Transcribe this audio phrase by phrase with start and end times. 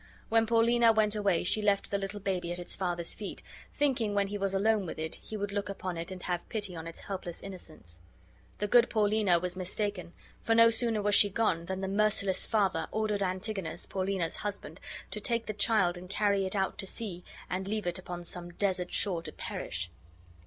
[0.29, 4.29] When Paulina went away she left the little baby at its father's feet, thinking when
[4.29, 7.01] he was alone with it he would look upon it and have pity on its
[7.01, 8.01] helpless innocence.
[8.57, 12.87] The good Paulina was mistaken, for no sooner was she gone than the merciless father
[12.91, 14.79] ordered Antigonus, Paulina's husband,
[15.11, 18.49] to take the child and carry it out to sea and leave it upon some
[18.49, 19.91] desert shore to perish.